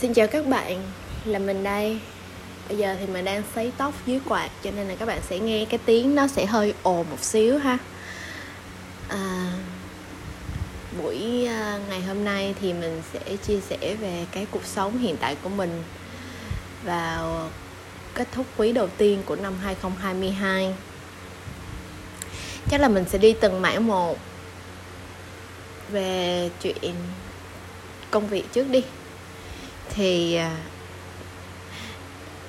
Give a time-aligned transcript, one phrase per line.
[0.00, 0.82] Xin chào các bạn,
[1.24, 1.98] là mình đây.
[2.68, 5.38] Bây giờ thì mình đang sấy tóc dưới quạt Cho nên là các bạn sẽ
[5.38, 7.78] nghe cái tiếng nó sẽ hơi ồn một xíu ha.
[9.08, 9.52] À,
[10.98, 15.16] Buổi à, ngày hôm nay thì mình sẽ chia sẻ về cái cuộc sống hiện
[15.20, 15.82] tại của mình
[16.84, 17.50] Vào
[18.14, 20.74] kết thúc quý đầu tiên của năm 2022
[22.70, 24.18] Chắc là mình sẽ đi từng mảng một
[25.90, 26.94] Về chuyện
[28.10, 28.82] công việc trước đi
[29.94, 30.56] thì à,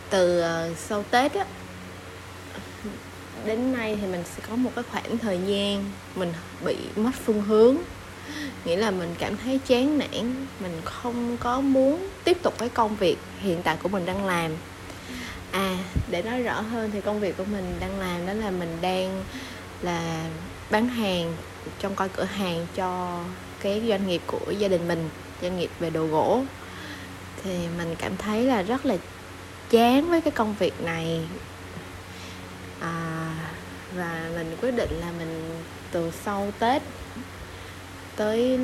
[0.09, 1.45] từ à, sau tết á,
[3.45, 5.83] đến nay thì mình sẽ có một cái khoảng thời gian
[6.15, 6.33] mình
[6.65, 7.77] bị mất phương hướng.
[8.65, 12.95] Nghĩa là mình cảm thấy chán nản, mình không có muốn tiếp tục cái công
[12.95, 14.51] việc hiện tại của mình đang làm.
[15.51, 15.77] À
[16.11, 19.23] để nói rõ hơn thì công việc của mình đang làm đó là mình đang
[19.81, 20.25] là
[20.69, 21.33] bán hàng,
[21.79, 23.19] trong coi cửa hàng cho
[23.59, 25.09] cái doanh nghiệp của gia đình mình,
[25.41, 26.43] doanh nghiệp về đồ gỗ
[27.45, 28.95] thì mình cảm thấy là rất là
[29.69, 31.21] chán với cái công việc này.
[32.79, 33.33] À,
[33.95, 35.61] và mình quyết định là mình
[35.91, 36.81] từ sau tết
[38.15, 38.59] tới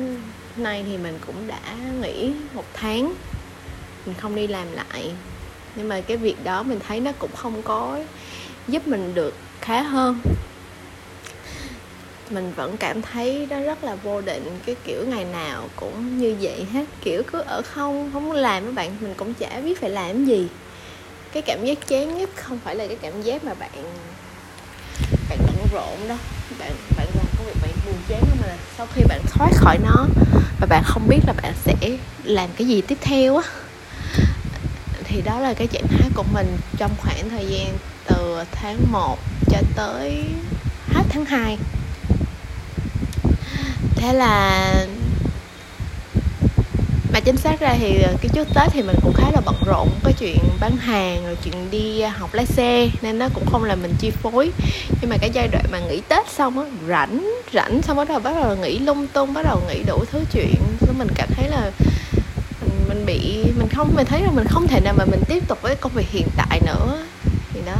[0.56, 1.60] nay thì mình cũng đã
[2.00, 3.14] nghỉ một tháng
[4.06, 5.12] mình không đi làm lại.
[5.74, 8.00] Nhưng mà cái việc đó mình thấy nó cũng không có
[8.68, 10.20] giúp mình được khá hơn
[12.30, 16.36] mình vẫn cảm thấy nó rất là vô định, cái kiểu ngày nào cũng như
[16.40, 16.84] vậy hết.
[17.04, 20.48] Kiểu cứ ở không không làm với bạn, mình cũng chả biết phải làm gì.
[21.32, 23.70] Cái cảm giác chán nhất không phải là cái cảm giác mà bạn
[25.28, 26.18] bạn bận rộn đâu.
[26.58, 29.50] Bạn bạn làm công việc bạn buồn chán đó mà là sau khi bạn thoát
[29.54, 30.06] khỏi nó
[30.60, 31.74] và bạn không biết là bạn sẽ
[32.24, 33.48] làm cái gì tiếp theo á.
[35.04, 37.66] Thì đó là cái trạng thái của mình trong khoảng thời gian
[38.08, 39.18] từ tháng 1
[39.50, 40.24] cho tới
[40.92, 41.58] hết tháng 2
[44.02, 44.86] thế là
[47.12, 49.88] mà chính xác ra thì cái trước tết thì mình cũng khá là bận rộn
[50.04, 53.74] cái chuyện bán hàng rồi chuyện đi học lái xe nên nó cũng không là
[53.74, 54.50] mình chi phối.
[55.00, 58.20] Nhưng mà cái giai đoạn mà nghỉ tết xong á rảnh rảnh xong bắt đầu
[58.20, 61.48] bắt đầu nghỉ lung tung bắt đầu nghĩ đủ thứ chuyện xong mình cảm thấy
[61.48, 61.70] là
[62.60, 65.48] mình, mình bị mình không mình thấy là mình không thể nào mà mình tiếp
[65.48, 66.98] tục với công việc hiện tại nữa.
[67.54, 67.76] Thì đó.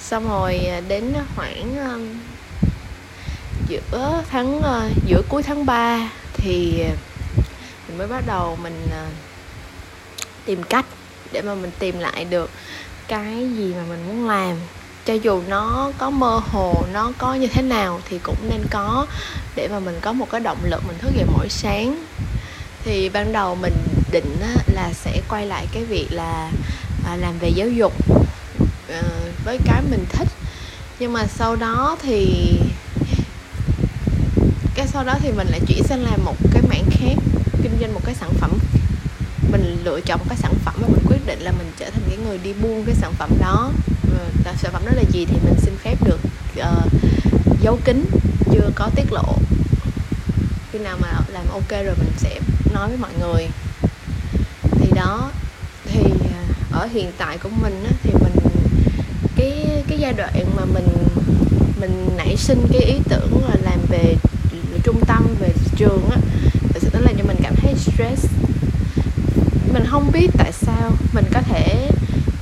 [0.00, 1.94] Xong rồi à, đến khoảng à,
[3.68, 6.90] giữa tháng uh, giữa cuối tháng 3 thì ờ,
[7.88, 9.12] mình mới bắt đầu mình uh,
[10.44, 10.86] tìm cách
[11.32, 12.50] để mà mình tìm lại được
[13.08, 14.56] cái gì mà mình muốn làm.
[15.04, 19.06] Cho dù nó có mơ hồ nó có như thế nào thì cũng nên có
[19.56, 22.04] để mà mình có một cái động lực mình thức dậy mỗi sáng.
[22.84, 23.74] Thì ban đầu mình
[24.12, 24.36] định
[24.74, 26.50] là sẽ quay lại cái việc là
[27.06, 27.92] à, làm về giáo dục
[29.44, 30.28] với cái mình thích.
[30.98, 32.58] Nhưng mà sau đó thì
[34.78, 37.14] cái sau đó thì mình lại chuyển sang làm một cái mảng khác
[37.62, 38.58] kinh doanh một cái sản phẩm.
[39.50, 42.02] Mình lựa chọn một cái sản phẩm và mình quyết định là mình trở thành
[42.08, 43.70] cái người đi buôn cái sản phẩm đó.
[44.18, 46.18] Ờ, và sản phẩm đó là gì thì mình xin phép được
[46.60, 46.92] uh,
[47.60, 48.04] giấu kín
[48.52, 49.38] chưa có tiết lộ.
[50.72, 52.40] Khi nào mà làm ok rồi mình sẽ
[52.72, 53.48] nói với mọi người.
[54.80, 55.30] Thì đó
[55.84, 56.02] thì
[56.72, 58.32] ờ, ở hiện tại của mình á, thì mình
[59.36, 60.88] cái cái giai đoạn mà mình
[61.80, 64.14] mình nảy sinh cái ý tưởng là làm về
[64.88, 66.16] trung tâm về trường á
[66.68, 68.26] thực sự nó làm cho mình cảm thấy stress?
[69.72, 71.90] Mình không biết tại sao mình có thể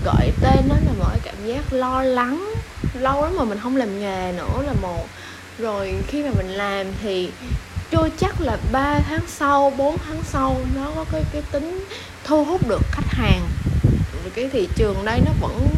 [0.05, 2.55] gọi tên nó là một cái cảm giác lo lắng
[2.95, 5.07] lâu lắm mà mình không làm nghề nữa là một.
[5.59, 7.31] Rồi khi mà mình làm thì
[7.91, 11.84] chưa chắc là 3 tháng sau 4 tháng sau nó có cái cái tính
[12.25, 13.43] thu hút được khách hàng.
[14.13, 15.69] Rồi cái thị trường đây nó vẫn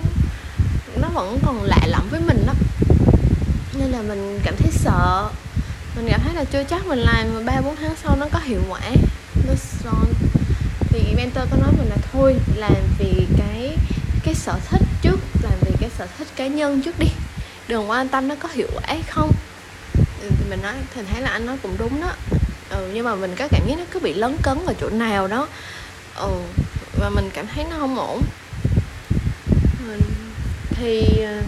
[1.00, 2.52] nó vẫn còn lạ lẫm với mình đó.
[3.78, 5.28] Nên là mình cảm thấy sợ
[5.98, 8.38] mình cảm thấy là chưa chắc mình làm mà ba bốn tháng sau nó có
[8.38, 8.80] hiệu quả
[9.48, 10.04] nó son
[10.90, 13.76] thì mentor có nói mình là thôi làm vì cái
[14.24, 17.06] cái sở thích trước làm vì cái sở thích cá nhân trước đi.
[17.68, 19.30] Đừng quan tâm nó có hiệu quả hay không.
[20.22, 22.12] Ừ, thì mình nói thì thấy là anh nói cũng đúng đó.
[22.70, 25.28] Ừ, nhưng mà mình có cảm giác nó cứ bị lấn cấn ở chỗ nào
[25.28, 25.48] đó.
[26.16, 26.30] Ừ,
[27.00, 28.22] và mình cảm thấy nó không ổn.
[30.70, 31.42] Thì ờ,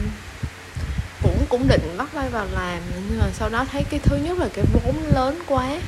[1.51, 4.49] cũng định bắt tay vào làm nhưng mà sau đó thấy cái thứ nhất là
[4.55, 5.81] cái vốn lớn quá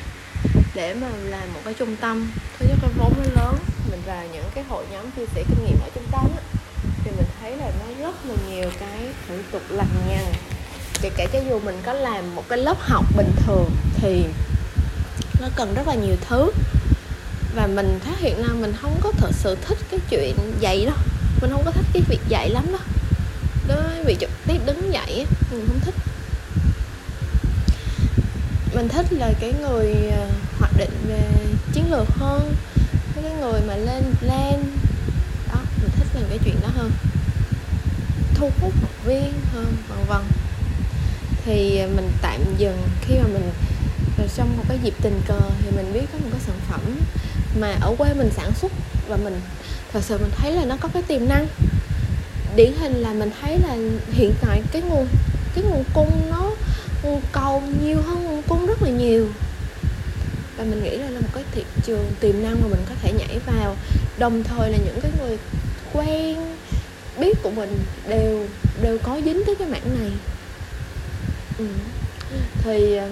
[0.75, 2.31] để mà làm một cái trung tâm.
[2.59, 3.55] Thứ nhất cái vốn nó lớn
[3.91, 6.43] mình vào những cái hội nhóm chia sẻ kinh nghiệm ở trung tâm á,
[7.03, 10.33] thì mình thấy là nó rất là nhiều cái thủ tục lằng nhằng
[11.01, 14.25] kể cả cho dù mình có làm một cái lớp học bình thường thì
[15.41, 16.51] nó cần rất là nhiều thứ.
[17.55, 20.95] Và mình phát hiện là mình không có thật sự thích cái chuyện dạy đâu
[21.41, 22.81] mình không có thích cái việc dạy lắm đâu
[23.67, 23.75] đó,
[24.05, 25.95] bị trực tiếp đứng dậy mình không thích.
[28.75, 30.27] Mình thích là cái người à,
[30.59, 31.21] hoạch định về
[31.73, 32.55] chiến lược hơn,
[33.15, 34.63] cái người mà lên plan.
[35.53, 36.91] Đó, mình thích làm cái chuyện đó hơn.
[38.35, 40.21] Thu hút học viên hơn, vân vân.
[41.45, 43.51] Thì à, mình tạm dừng khi mà mình
[44.17, 46.81] à, trong một cái dịp tình cờ thì mình biết có một cái sản phẩm
[47.59, 48.71] mà ở quê mình sản xuất
[49.07, 49.41] và mình,
[49.93, 51.47] thật sự mình thấy là nó có cái tiềm năng
[52.55, 53.77] điển hình là mình thấy là
[54.11, 55.07] hiện tại cái nguồn
[55.55, 56.51] cái nguồn cung nó
[57.03, 59.27] nguồn cầu nhiều hơn nguồn cung rất là nhiều.
[60.57, 63.13] Và mình nghĩ là là một cái thị trường tiềm năng mà mình có thể
[63.13, 63.75] nhảy vào.
[64.17, 65.37] Đồng thời là những cái người
[65.93, 66.37] quen
[67.19, 67.77] biết của mình
[68.07, 68.47] đều
[68.81, 70.11] đều có dính tới cái mảng này.
[71.57, 71.65] Ừ.
[72.63, 73.09] thì ờ,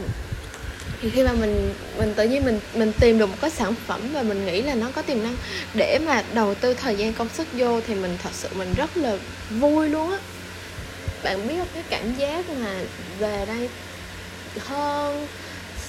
[1.02, 4.02] thì khi mà mình mình tự nhiên mình mình tìm được một cái sản phẩm
[4.14, 5.36] và mình nghĩ là nó có tiềm năng
[5.74, 8.98] để mà đầu tư thời gian công sức vô thì mình thật sự mình rất
[8.98, 9.18] là
[9.50, 10.18] vui luôn á.
[11.24, 12.76] Bạn biết cái cảm giác mà
[13.20, 13.70] về đây
[14.60, 15.28] hơn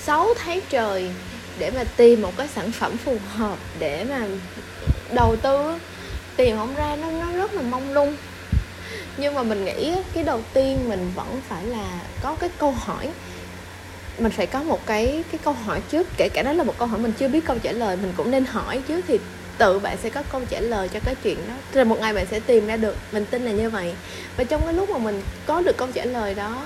[0.04, 1.10] 6 tháng trời
[1.58, 4.26] để mà tìm một cái sản phẩm phù hợp để mà
[5.10, 5.78] đầu tư
[6.36, 8.16] tìm không ra nó nó rất là mong lung.
[9.16, 13.08] Nhưng mà mình nghĩ cái đầu tiên mình vẫn phải là có cái câu hỏi
[14.18, 16.88] mình phải có một cái cái câu hỏi trước, kể cả đó là một câu
[16.88, 19.18] hỏi mình chưa biết câu trả lời, mình cũng nên hỏi trước thì
[19.58, 21.54] tự bạn sẽ có câu trả lời cho cái chuyện đó.
[21.72, 23.94] Rồi một ngày bạn sẽ tìm ra được, mình tin là như vậy.
[24.36, 26.64] Và trong cái lúc mà mình có được câu trả lời đó,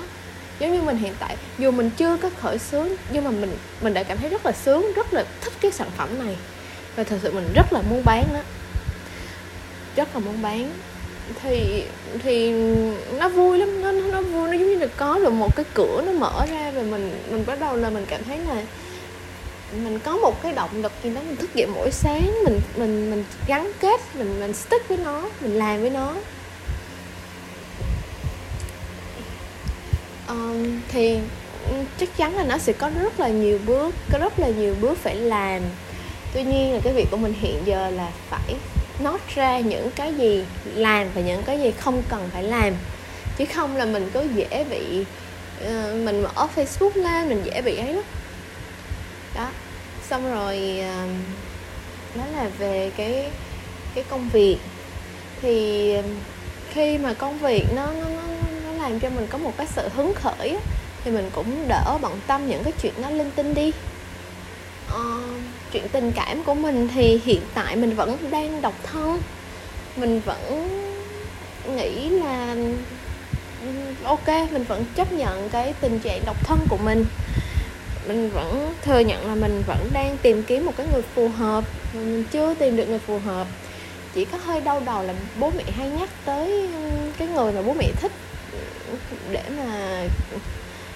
[0.59, 3.95] giống như mình hiện tại, dù mình chưa có khởi xướng, nhưng mà mình mình
[3.95, 6.37] đã cảm thấy rất là sướng, rất là thích cái sản phẩm này.
[6.97, 8.41] Và thật sự mình rất là muốn bán đó
[9.97, 10.71] rất là muốn bán
[11.43, 11.85] thì
[12.23, 12.53] thì
[13.19, 16.03] nó vui lắm nó nó vui nó giống như là có được một cái cửa
[16.07, 18.63] nó mở ra và mình mình bắt đầu là mình cảm thấy là
[19.85, 23.11] mình có một cái động lực gì đó mình thức dậy mỗi sáng mình mình
[23.11, 26.15] mình gắn kết mình mình stick với nó mình làm với nó.
[30.29, 31.19] Um, thì
[31.99, 34.99] chắc chắn là nó sẽ có rất là nhiều bước có rất là nhiều bước
[34.99, 35.63] phải làm.
[36.35, 38.55] Tuy nhiên là cái việc của mình hiện giờ là phải
[39.01, 40.45] nốt ra những cái gì
[40.75, 42.75] làm và những cái gì không cần phải làm.
[43.39, 45.05] Chứ không là mình cứ dễ bị
[45.65, 48.05] uh, mình mở facebook lên mình dễ bị ấy lắm.
[49.35, 49.49] Đó.
[50.09, 51.11] Xong rồi uh,
[52.17, 53.31] đó là về cái
[53.95, 54.59] cái công việc.
[55.43, 56.03] Thì ờ,
[56.71, 58.23] khi mà công việc nó nó nó,
[58.65, 60.57] nó làm cho mình có một cái sự hứng khởi
[61.05, 63.73] thì mình cũng đỡ bận tâm những cái chuyện nó linh tinh đi
[64.95, 65.41] uh,
[65.73, 69.21] chuyện tình cảm của mình thì hiện tại mình vẫn đang độc thân.
[69.97, 70.69] Mình vẫn
[71.77, 72.57] nghĩ là
[73.61, 73.69] ừ,
[74.05, 77.05] ok mình vẫn chấp nhận cái tình trạng độc thân của mình.
[78.09, 81.65] Mình vẫn thừa nhận là mình vẫn đang tìm kiếm một cái người phù hợp
[81.93, 83.47] mình chưa tìm được người phù hợp.
[84.15, 87.63] Chỉ có hơi đau đầu là bố mẹ hay nhắc tới ừ, cái người mà
[87.63, 88.13] bố mẹ thích
[89.31, 90.03] để mà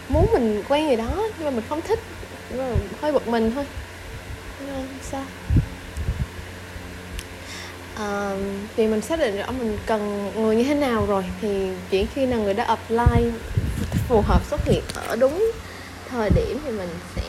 [0.09, 1.99] muốn mình quen người đó nhưng mà mình không thích
[3.01, 3.65] hơi bực mình thôi.
[4.67, 5.25] Nên sao.
[7.97, 8.37] À,
[8.77, 12.27] thì mình xác định rõ mình cần người như thế nào rồi thì chỉ khi
[12.27, 13.31] nào người đó apply
[14.09, 15.53] phù hợp xuất hiện ở đúng
[16.09, 17.23] thời điểm thì mình sẽ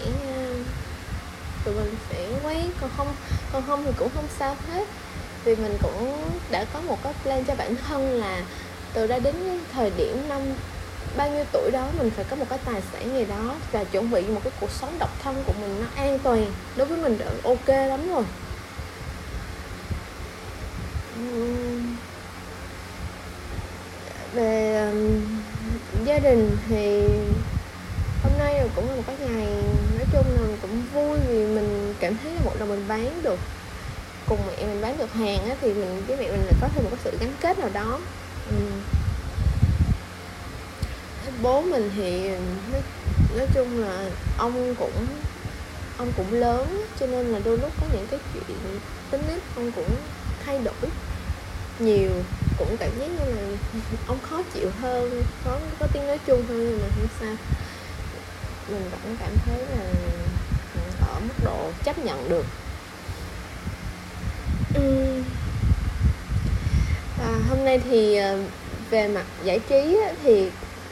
[1.65, 3.07] tụi mình sẽ quay còn không
[3.53, 4.87] còn không thì cũng không sao hết.
[5.43, 6.17] Vì mình cũng
[6.51, 8.41] đã có một cái plan cho bản thân là
[8.93, 9.35] từ đây đến
[9.73, 10.41] thời điểm năm
[11.17, 14.11] bao nhiêu tuổi đó mình phải có một cái tài sản gì đó và chuẩn
[14.11, 16.45] bị một cái cuộc sống độc thân của mình nó an toàn.
[16.75, 18.23] Đối với mình đã ok lắm rồi.
[24.33, 25.21] Về um,
[26.05, 27.03] gia đình thì
[28.23, 29.47] hôm nay cũng là một cái ngày
[29.97, 33.39] nói chung là cũng vui vì mình cảm thấy là một lần mình bán được
[34.27, 36.83] cùng mẹ mình bán được hàng á, thì mình với mẹ mình là có thêm
[36.83, 37.99] một cái sự gắn kết nào đó.
[38.49, 38.55] Ừ
[41.43, 42.29] bố mình thì
[42.71, 42.81] nói,
[43.37, 45.07] nói chung là ông cũng
[45.97, 48.57] ông cũng lớn cho nên là đôi lúc có những cái chuyện
[49.11, 49.95] tính nết ông cũng
[50.45, 50.91] thay đổi
[51.79, 52.09] nhiều
[52.57, 53.57] cũng cảm giác như là
[54.07, 57.35] ông khó chịu hơn có có tiếng nói chung hơn nhưng mà không sao.
[58.71, 59.85] Mình vẫn cảm thấy là
[61.07, 62.45] ở mức độ chấp nhận được.
[67.19, 68.37] Và hôm nay thì à,
[68.89, 70.49] về mặt giải trí thì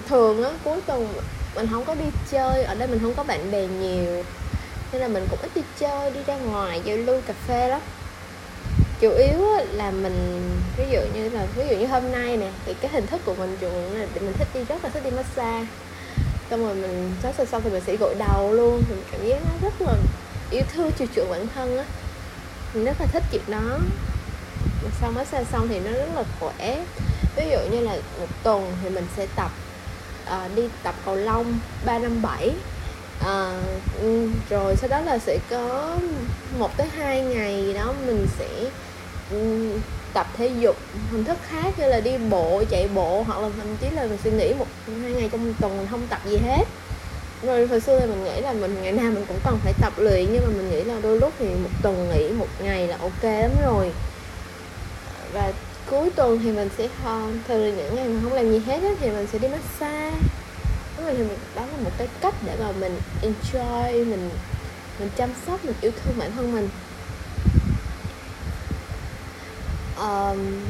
[0.09, 1.13] thường á, cuối tuần
[1.55, 4.23] mình không có đi chơi, ở đây mình không có bạn bè nhiều,
[4.91, 7.81] nên là mình cũng ít đi chơi, đi ra ngoài, giao lưu cà phê lắm.
[8.99, 9.39] Chủ yếu
[9.71, 13.07] là mình, ví dụ như là, ví dụ như hôm nay nè, thì cái hình
[13.07, 15.65] thức của mình chủ là mình thích đi, rất là thích đi massage.
[16.49, 19.51] Xong rồi mình massage xong thì mình sẽ gội đầu luôn, mình cảm giác nó
[19.61, 19.93] rất là
[20.51, 21.83] yêu thương, chiều chuộng bản thân á.
[22.73, 23.79] Mình rất là thích chuyện đó.
[25.01, 26.85] Sau massage xong thì nó rất là khỏe.
[27.35, 29.51] Ví dụ như là một tuần thì mình sẽ tập
[30.29, 32.51] uh, đi tập cầu lông 357
[33.19, 33.61] à,
[34.01, 35.97] ờ, rồi sau đó là sẽ có
[36.59, 38.69] một tới hai ngày đó mình sẽ
[39.31, 39.69] ừ,
[40.13, 40.75] tập thể dục
[41.11, 44.17] hình thức khác như là đi bộ chạy bộ hoặc là thậm chí là mình
[44.23, 44.67] sẽ nghỉ một
[45.01, 46.63] hai ngày trong tuần mình không tập gì hết.
[47.43, 49.93] Rồi hồi xưa thì mình nghĩ là mình ngày nào mình cũng cần phải tập
[49.97, 52.97] luyện nhưng mà mình nghĩ là đôi lúc thì một tuần nghỉ một ngày là
[52.97, 53.91] ok lắm rồi.
[55.33, 55.51] Và
[55.89, 58.89] cuối tuần thì mình sẽ ờ, thường những ngày mà không làm gì hết á,
[58.99, 60.17] thì mình sẽ đi massage.
[60.97, 61.13] Đó là,
[61.55, 64.29] đó là một cái cách để mà mình enjoy mình
[64.99, 66.69] mình chăm sóc mình yêu thương bản thân mình.
[69.99, 70.61] Um,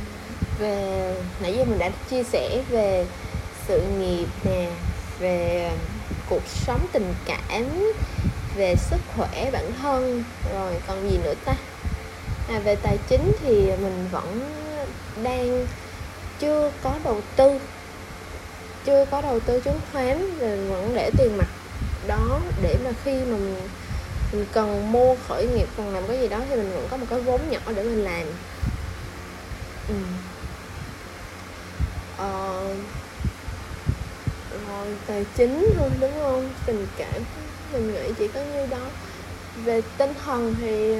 [0.59, 3.05] về nãy giờ mình đã chia sẻ về
[3.67, 4.69] sự nghiệp nè
[5.19, 5.71] về
[6.29, 7.93] cuộc sống tình cảm
[8.55, 10.23] về sức khỏe bản thân
[10.53, 11.55] rồi còn gì nữa ta?
[12.49, 14.41] À, về tài chính thì mình vẫn
[15.23, 15.67] đang
[16.39, 17.59] chưa có đầu tư
[18.85, 21.47] chưa có đầu tư chứng khoán rồi vẫn để tiền mặt
[22.07, 23.55] đó để mà khi mà mình,
[24.33, 27.05] mình cần mua khởi nghiệp cần làm cái gì đó thì mình vẫn có một
[27.09, 28.23] cái vốn nhỏ để mình làm.
[29.87, 29.95] Ừ.
[32.17, 32.63] ờ,
[34.67, 36.49] rồi tài chính thôi đúng không?
[36.65, 37.21] Tình cảm
[37.73, 38.85] mình nghĩ chỉ có như đó.
[39.65, 40.95] Về tinh thần thì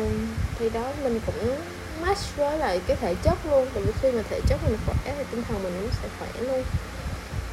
[0.60, 1.56] thì đó mình cũng
[2.01, 3.68] match với lại cái thể chất luôn.
[3.74, 6.41] Tại vì khi mà thể chất mình khỏe thì tinh thần mình cũng sẽ khỏe
[6.41, 6.63] luôn.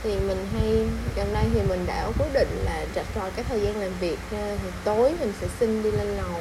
[0.03, 0.87] Thì mình hay
[1.17, 4.19] gần đây thì mình đã quyết định là rạch ròi cái thời gian làm việc
[4.31, 6.41] ra thì tối mình sẽ xin đi lên lầu.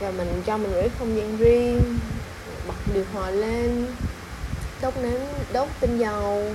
[0.00, 1.98] Và mình cho mình một cái không gian riêng
[2.68, 3.86] bật điều hòa lên
[4.82, 5.20] đốt nến
[5.52, 6.52] đốt tinh dầu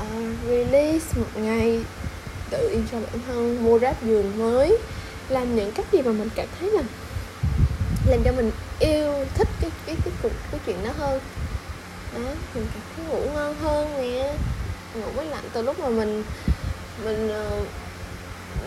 [0.00, 0.06] uh,
[0.48, 1.84] release một ngày
[2.50, 4.78] tự yên cho bản thân mua ráp giường mới
[5.28, 6.82] làm những cách gì mà mình cảm thấy là
[8.06, 9.48] làm cho mình yêu thích
[10.04, 11.20] cái cái cái cái chuyện đó hơn.
[12.14, 12.20] Đó
[12.54, 14.34] mình cảm thấy ngủ ngon hơn nè.
[14.94, 16.24] Ngủ mới lạnh từ lúc mà mình
[17.04, 17.60] mình ờ,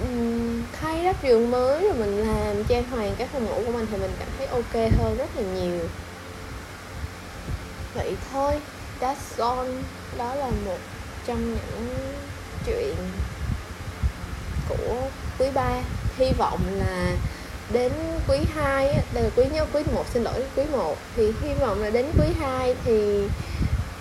[0.02, 3.88] uh, thay đắp giường mới rồi mình làm trang hoàng cái phòng ngủ của mình
[3.92, 5.80] thì mình cảm thấy ok hơn rất là nhiều.
[7.96, 8.54] Vậy thôi
[9.00, 9.70] that's all.
[10.18, 10.78] Đó là một
[11.26, 11.90] trong những
[12.66, 12.96] chuyện
[14.70, 14.96] của
[15.40, 15.82] quý ba.
[16.18, 17.12] Hy vọng là
[17.74, 17.92] đến
[18.28, 21.82] quý 2 đây là quý nhớ quý 1 xin lỗi, quý 1 thì hy vọng
[21.84, 23.28] là đến quý 2 thì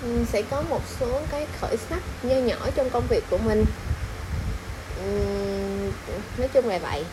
[0.02, 3.64] ừ, sẽ có một số cái khởi sắc nho nhỏ trong công việc của mình.
[5.04, 5.10] Ừ,
[6.38, 7.04] nói chung là vậy.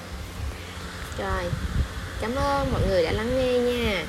[1.19, 1.43] Rồi,
[2.21, 4.05] cảm ơn mọi người đã lắng nghe nha.